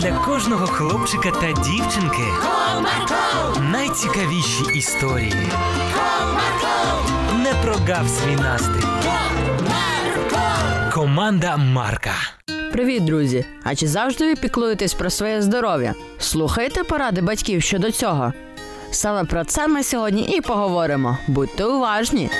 для 0.00 0.12
кожного 0.12 0.66
хлопчика 0.66 1.30
та 1.30 1.52
дівчинки 1.52 2.22
Comarco, 2.42 3.60
найцікавіші 3.70 4.64
історії. 4.74 5.34
Comarco, 5.96 7.38
Не 7.42 7.52
прогав 7.64 8.08
свій 8.08 8.36
настрій. 8.36 8.84
Comarco. 9.04 10.92
Команда 10.92 11.56
Марка. 11.56 12.14
Привіт, 12.72 13.04
друзі! 13.04 13.44
А 13.64 13.74
чи 13.74 13.88
завжди 13.88 14.26
ви 14.26 14.36
піклуєтесь 14.36 14.94
про 14.94 15.10
своє 15.10 15.42
здоров'я? 15.42 15.94
Слухайте 16.18 16.84
поради 16.84 17.20
батьків 17.20 17.62
щодо 17.62 17.90
цього. 17.90 18.32
Саме 18.90 19.24
про 19.24 19.44
це 19.44 19.68
ми 19.68 19.82
сьогодні 19.82 20.22
і 20.22 20.40
поговоримо. 20.40 21.18
Будьте 21.26 21.64
уважні! 21.64 22.30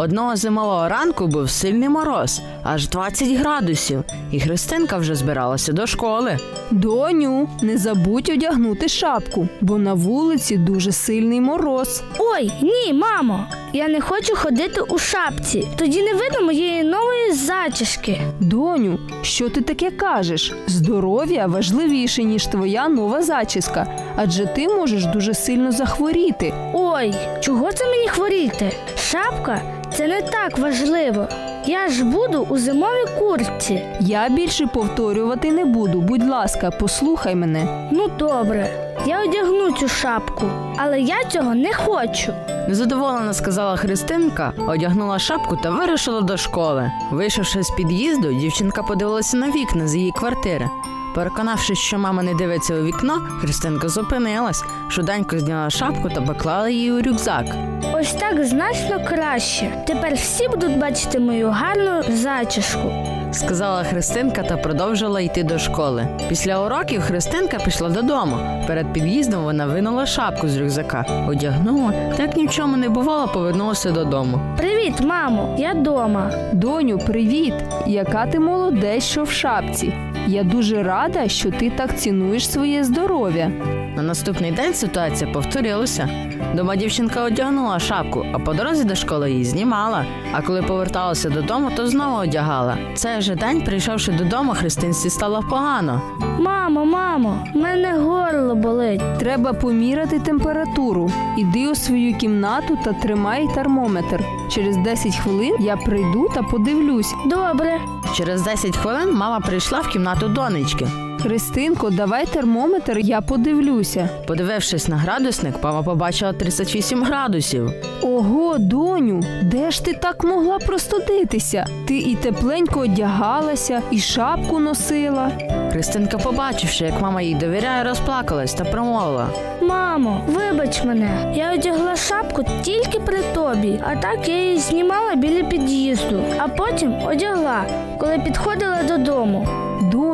Одного 0.00 0.36
зимового 0.36 0.88
ранку 0.88 1.26
був 1.26 1.50
сильний 1.50 1.88
мороз, 1.88 2.40
аж 2.62 2.88
20 2.88 3.28
градусів, 3.28 4.04
і 4.32 4.40
Христинка 4.40 4.96
вже 4.96 5.14
збиралася 5.14 5.72
до 5.72 5.86
школи. 5.86 6.38
Доню, 6.70 7.48
не 7.62 7.78
забудь 7.78 8.28
одягнути 8.28 8.88
шапку, 8.88 9.48
бо 9.60 9.78
на 9.78 9.94
вулиці 9.94 10.56
дуже 10.56 10.92
сильний 10.92 11.40
мороз. 11.40 12.02
Ой, 12.18 12.52
ні, 12.62 12.92
мамо, 12.92 13.46
я 13.72 13.88
не 13.88 14.00
хочу 14.00 14.36
ходити 14.36 14.80
у 14.80 14.98
шапці. 14.98 15.68
Тоді 15.76 16.02
не 16.02 16.14
видно 16.14 16.42
моєї 16.42 16.82
нової 16.82 17.32
зачіски. 17.32 18.20
Доню, 18.40 18.98
що 19.22 19.48
ти 19.48 19.60
таке 19.60 19.90
кажеш? 19.90 20.54
Здоров'я 20.66 21.46
важливіше, 21.46 22.24
ніж 22.24 22.46
твоя 22.46 22.88
нова 22.88 23.22
зачіска, 23.22 23.86
адже 24.16 24.46
ти 24.46 24.68
можеш 24.68 25.04
дуже 25.04 25.34
сильно 25.34 25.72
захворіти. 25.72 26.54
Ой, 26.74 27.14
чого 27.40 27.72
це 27.72 27.86
мені 27.86 28.08
хворіти? 28.08 28.72
Шапка 28.96 29.60
це 29.94 30.08
не 30.08 30.22
так 30.22 30.58
важливо. 30.58 31.28
Я 31.66 31.88
ж 31.88 32.04
буду 32.04 32.46
у 32.48 32.58
зимовій 32.58 33.06
куртці. 33.18 33.82
Я 34.00 34.28
більше 34.28 34.66
повторювати 34.66 35.52
не 35.52 35.64
буду. 35.64 36.00
Будь 36.00 36.24
ласка, 36.28 36.70
послухай 36.70 37.34
мене. 37.34 37.88
Ну 37.92 38.08
добре, 38.18 38.70
я 39.06 39.22
одягну 39.22 39.72
цю 39.72 39.88
шапку, 39.88 40.44
але 40.76 41.00
я 41.00 41.24
цього 41.24 41.54
не 41.54 41.74
хочу. 41.74 42.32
Незадоволена 42.68 43.34
сказала 43.34 43.76
Христинка, 43.76 44.52
одягнула 44.68 45.18
шапку 45.18 45.56
та 45.56 45.70
вирушила 45.70 46.20
до 46.20 46.36
школи. 46.36 46.90
Вийшовши 47.10 47.62
з 47.62 47.70
під'їзду, 47.70 48.32
дівчинка 48.32 48.82
подивилася 48.82 49.36
на 49.36 49.50
вікна 49.50 49.88
з 49.88 49.96
її 49.96 50.12
квартири. 50.12 50.68
Переконавшись, 51.14 51.78
що 51.78 51.98
мама 51.98 52.22
не 52.22 52.34
дивиться 52.34 52.74
у 52.74 52.84
вікно, 52.84 53.14
Христинка 53.40 53.88
зупинилась, 53.88 54.64
швиденько 54.88 55.38
зняла 55.38 55.70
шапку 55.70 56.08
та 56.10 56.20
поклала 56.20 56.68
її 56.68 56.92
у 56.92 57.02
рюкзак. 57.02 57.46
Ось 57.94 58.12
так 58.12 58.44
значно 58.44 59.04
краще. 59.08 59.84
Тепер 59.86 60.14
всі 60.14 60.48
будуть 60.48 60.78
бачити 60.78 61.20
мою 61.20 61.50
гарну 61.50 62.02
зачіску. 62.08 62.92
Сказала 63.32 63.84
Христинка 63.84 64.42
та 64.42 64.56
продовжила 64.56 65.20
йти 65.20 65.42
до 65.42 65.58
школи. 65.58 66.08
Після 66.28 66.64
уроків 66.66 67.02
Христинка 67.02 67.58
пішла 67.58 67.88
додому. 67.88 68.64
Перед 68.66 68.92
під'їздом 68.92 69.44
вона 69.44 69.66
винула 69.66 70.06
шапку 70.06 70.48
з 70.48 70.56
рюкзака, 70.56 71.26
одягнула 71.28 71.92
та 72.16 72.22
як 72.22 72.36
ні 72.36 72.46
в 72.46 72.50
чому 72.50 72.76
не 72.76 72.88
бувало, 72.88 73.28
повернулася 73.28 73.90
додому. 73.90 74.40
Привіт, 74.56 75.00
мамо, 75.00 75.56
я 75.58 75.74
дома. 75.74 76.30
Доню, 76.52 76.98
привіт! 76.98 77.54
Яка 77.86 78.26
ти 78.26 78.40
молодець, 78.40 79.04
що 79.04 79.22
в 79.22 79.30
шапці. 79.30 79.94
Я 80.30 80.44
дуже 80.44 80.82
рада, 80.82 81.28
що 81.28 81.50
ти 81.50 81.70
так 81.70 81.98
цінуєш 81.98 82.50
своє 82.50 82.84
здоров'я. 82.84 83.50
На 83.96 84.02
наступний 84.02 84.52
день 84.52 84.74
ситуація 84.74 85.30
повторилася. 85.30 86.08
Дома 86.54 86.76
дівчинка 86.76 87.24
одягнула 87.24 87.78
шапку, 87.78 88.26
а 88.32 88.38
по 88.38 88.54
дорозі 88.54 88.84
до 88.84 88.94
школи 88.94 89.30
її 89.30 89.44
знімала. 89.44 90.04
А 90.32 90.42
коли 90.42 90.62
поверталася 90.62 91.30
додому, 91.30 91.70
то 91.76 91.86
знову 91.86 92.16
одягала. 92.16 92.78
Цей 92.94 93.20
же 93.20 93.34
день, 93.34 93.62
прийшовши 93.62 94.12
додому, 94.12 94.52
Христинці 94.54 95.10
стало 95.10 95.42
погано. 95.50 96.02
Мамо, 96.38 96.84
мамо, 96.84 97.46
в 97.54 97.58
мене 97.58 97.98
горло 97.98 98.54
болить. 98.54 99.18
Треба 99.18 99.52
поміряти 99.52 100.18
температуру. 100.18 101.10
Іди 101.38 101.68
у 101.68 101.74
свою 101.74 102.16
кімнату 102.16 102.78
та 102.84 102.92
тримай 102.92 103.48
термометр. 103.54 104.24
Через 104.50 104.76
10 104.76 105.16
хвилин 105.16 105.56
я 105.60 105.76
прийду 105.76 106.28
та 106.34 106.42
подивлюсь. 106.42 107.14
Добре. 107.26 107.78
Через 108.14 108.42
10 108.42 108.76
хвилин 108.76 109.14
мама 109.14 109.40
прийшла 109.40 109.80
в 109.80 109.88
кімнату 109.88 110.19
донечки. 110.28 110.86
Христинко, 111.22 111.90
давай 111.90 112.26
термометр, 112.26 112.98
я 112.98 113.20
подивлюся. 113.20 114.08
Подивившись 114.26 114.88
на 114.88 114.96
градусник, 114.96 115.54
мама 115.62 115.82
побачила 115.82 116.32
38 116.32 117.04
градусів. 117.04 117.70
Ого, 118.02 118.58
доню, 118.58 119.22
де 119.42 119.70
ж 119.70 119.84
ти 119.84 119.92
так 119.92 120.24
могла 120.24 120.58
простудитися? 120.58 121.66
Ти 121.88 121.98
і 121.98 122.14
тепленько 122.14 122.80
одягалася, 122.80 123.82
і 123.90 123.98
шапку 123.98 124.58
носила. 124.58 125.30
Христинка, 125.72 126.18
побачивши, 126.18 126.84
як 126.84 127.00
мама 127.00 127.22
їй 127.22 127.34
довіряє, 127.34 127.84
розплакалась 127.84 128.54
та 128.54 128.64
промовила. 128.64 129.28
Мамо, 129.62 130.24
вибач 130.28 130.84
мене. 130.84 131.32
Я 131.36 131.54
одягла 131.54 131.96
шапку 131.96 132.44
тільки 132.62 133.00
при 133.00 133.22
тобі, 133.34 133.80
а 133.82 133.96
так 133.96 134.28
я 134.28 134.42
її 134.44 134.58
знімала 134.58 135.14
біля 135.14 135.44
під'їзду, 135.44 136.22
а 136.38 136.48
потім 136.48 136.94
одягла, 137.04 137.64
коли 137.98 138.18
підходила 138.18 138.82
додому. 138.88 139.48
Доню? 139.92 140.09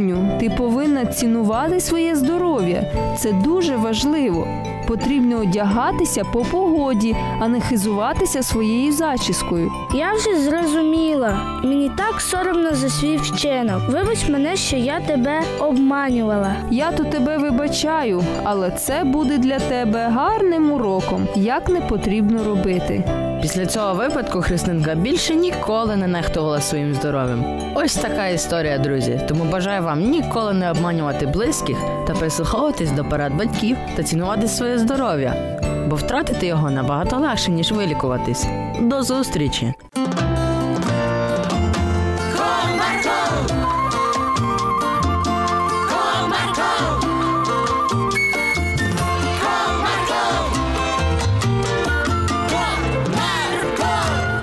Доню, 0.00 0.38
ти 0.40 0.50
повинна 0.50 1.06
цінувати 1.06 1.80
своє 1.80 2.16
здоров'я. 2.16 2.84
Це 3.16 3.32
дуже 3.32 3.76
важливо. 3.76 4.48
Потрібно 4.88 5.36
одягатися 5.38 6.24
по 6.24 6.40
погоді, 6.40 7.16
а 7.40 7.48
не 7.48 7.60
хизуватися 7.60 8.42
своєю 8.42 8.92
зачіскою. 8.92 9.72
Я 9.94 10.12
вже 10.12 10.36
зрозуміла. 10.36 11.60
Мені 11.64 11.90
так 11.96 12.20
соромно 12.20 12.74
за 12.74 12.88
свій 12.88 13.16
вчинок. 13.16 13.88
Вибач 13.88 14.28
мене, 14.28 14.56
що 14.56 14.76
я 14.76 15.00
тебе 15.00 15.42
обманювала. 15.58 16.54
Я 16.70 16.92
то 16.92 17.04
тебе 17.04 17.38
вибачаю, 17.38 18.22
але 18.44 18.70
це 18.70 19.04
буде 19.04 19.38
для 19.38 19.58
тебе 19.58 20.08
гарним 20.08 20.72
уроком, 20.72 21.28
як 21.36 21.68
не 21.68 21.80
потрібно 21.80 22.44
робити. 22.44 23.04
Після 23.42 23.66
цього 23.66 23.94
випадку 23.94 24.42
Христинка 24.42 24.94
більше 24.94 25.34
ніколи 25.34 25.96
не 25.96 26.06
нехтувала 26.06 26.60
своїм 26.60 26.94
здоров'ям. 26.94 27.44
Ось 27.74 27.94
така 27.94 28.26
історія, 28.26 28.78
друзі. 28.78 29.20
Тому 29.28 29.44
бажаю 29.44 29.82
вам 29.82 30.00
ніколи 30.00 30.52
не 30.52 30.70
обманювати 30.70 31.26
близьких 31.26 31.76
та 32.06 32.14
прислуховуватись 32.14 32.90
до 32.90 33.04
порад 33.04 33.34
батьків 33.34 33.76
та 33.96 34.02
цінувати 34.02 34.48
своє 34.48 34.78
здоров'я, 34.78 35.60
бо 35.88 35.96
втратити 35.96 36.46
його 36.46 36.70
набагато 36.70 37.16
легше, 37.16 37.50
ніж 37.50 37.72
вилікуватись. 37.72 38.46
До 38.80 39.02
зустрічі! 39.02 39.74